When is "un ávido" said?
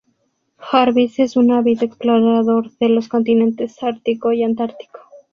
1.37-1.85